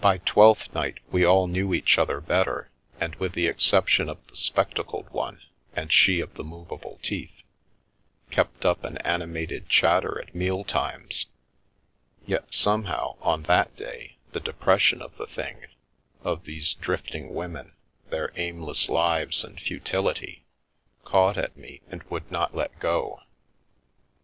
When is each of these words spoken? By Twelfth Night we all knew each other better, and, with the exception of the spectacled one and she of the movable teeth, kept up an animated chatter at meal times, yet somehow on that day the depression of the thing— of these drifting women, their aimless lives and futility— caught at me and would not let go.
By 0.00 0.18
Twelfth 0.18 0.72
Night 0.74 0.98
we 1.10 1.24
all 1.24 1.48
knew 1.48 1.74
each 1.74 1.98
other 1.98 2.20
better, 2.20 2.70
and, 3.00 3.16
with 3.16 3.32
the 3.32 3.48
exception 3.48 4.08
of 4.08 4.24
the 4.28 4.36
spectacled 4.36 5.10
one 5.10 5.40
and 5.74 5.92
she 5.92 6.20
of 6.20 6.34
the 6.34 6.44
movable 6.44 7.00
teeth, 7.02 7.42
kept 8.30 8.64
up 8.64 8.84
an 8.84 8.98
animated 8.98 9.68
chatter 9.68 10.20
at 10.20 10.36
meal 10.36 10.62
times, 10.62 11.26
yet 12.26 12.54
somehow 12.54 13.16
on 13.20 13.42
that 13.50 13.74
day 13.74 14.18
the 14.30 14.38
depression 14.38 15.02
of 15.02 15.16
the 15.18 15.26
thing— 15.26 15.66
of 16.22 16.44
these 16.44 16.74
drifting 16.74 17.34
women, 17.34 17.72
their 18.10 18.32
aimless 18.36 18.88
lives 18.88 19.42
and 19.42 19.60
futility— 19.60 20.44
caught 21.04 21.36
at 21.36 21.56
me 21.56 21.80
and 21.90 22.04
would 22.04 22.30
not 22.30 22.54
let 22.54 22.78
go. 22.78 23.20